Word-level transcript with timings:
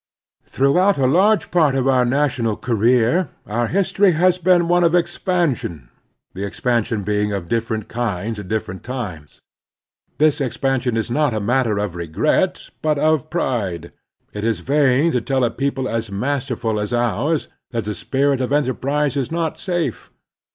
Throughout 0.47 0.97
a 0.97 1.05
large 1.05 1.51
part 1.51 1.75
of 1.75 1.87
our 1.87 2.05
national 2.05 2.57
career 2.57 3.29
our 3.45 3.67
history 3.67 4.13
has 4.13 4.39
been 4.39 4.67
one 4.67 4.83
of 4.83 4.95
expansion, 4.95 5.89
the 6.33 6.39
expan 6.41 6.83
sion 6.83 7.03
being 7.03 7.31
of 7.31 7.47
different 7.47 7.87
kinds 7.87 8.39
at 8.39 8.47
different 8.47 8.83
times. 8.83 9.41
This 10.17 10.41
expansion 10.41 10.97
is 10.97 11.11
not 11.11 11.35
a 11.35 11.39
matter 11.39 11.77
of 11.77 11.93
regret, 11.93 12.71
but 12.81 12.97
of 12.97 13.29
pride. 13.29 13.91
It 14.33 14.43
is 14.43 14.61
vain 14.61 15.11
to 15.11 15.21
tell 15.21 15.43
a 15.43 15.51
people 15.51 15.87
as 15.87 16.11
masterful 16.11 16.79
as 16.79 16.93
ours 16.93 17.47
that 17.69 17.85
the 17.85 17.93
spirit 17.93 18.41
of 18.41 18.51
enterprise 18.51 19.15
is 19.15 19.29
not 19.31 19.59
safe. 19.59 20.09